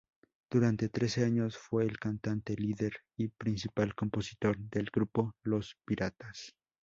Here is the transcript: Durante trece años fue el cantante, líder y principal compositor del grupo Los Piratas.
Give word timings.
Durante 0.49 0.89
trece 0.89 1.23
años 1.23 1.59
fue 1.59 1.83
el 1.83 1.99
cantante, 1.99 2.55
líder 2.57 2.93
y 3.17 3.27
principal 3.27 3.93
compositor 3.93 4.57
del 4.57 4.89
grupo 4.91 5.35
Los 5.43 5.77
Piratas. 5.85 6.55